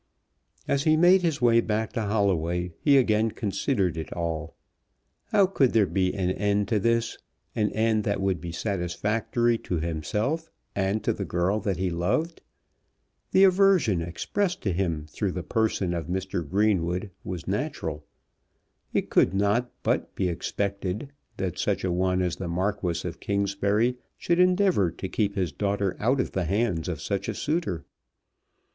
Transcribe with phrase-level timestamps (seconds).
[0.67, 4.55] As he made his way back to Holloway he again considered it all.
[5.25, 7.19] How could there be an end to this,
[7.55, 12.41] an end that would be satisfactory to himself and to the girl that he loved?
[13.29, 16.49] The aversion expressed to him through the person of Mr.
[16.49, 18.03] Greenwood was natural.
[18.93, 23.99] It could not but be expected that such a one as the Marquis of Kingsbury
[24.17, 27.85] should endeavour to keep his daughter out of the hands of such a suitor.